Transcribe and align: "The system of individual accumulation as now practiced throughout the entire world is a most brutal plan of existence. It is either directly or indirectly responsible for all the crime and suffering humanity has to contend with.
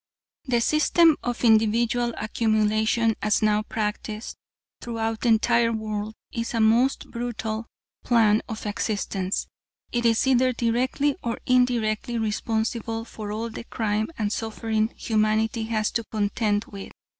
"The 0.45 0.61
system 0.61 1.15
of 1.21 1.43
individual 1.43 2.11
accumulation 2.17 3.15
as 3.21 3.43
now 3.43 3.61
practiced 3.61 4.35
throughout 4.81 5.21
the 5.21 5.27
entire 5.27 5.71
world 5.71 6.15
is 6.31 6.55
a 6.55 6.59
most 6.59 7.11
brutal 7.11 7.67
plan 8.03 8.41
of 8.49 8.65
existence. 8.65 9.45
It 9.91 10.03
is 10.07 10.25
either 10.25 10.53
directly 10.53 11.17
or 11.21 11.37
indirectly 11.45 12.17
responsible 12.17 13.05
for 13.05 13.31
all 13.31 13.51
the 13.51 13.65
crime 13.65 14.09
and 14.17 14.33
suffering 14.33 14.91
humanity 14.97 15.65
has 15.65 15.91
to 15.91 16.03
contend 16.05 16.65
with. 16.65 16.91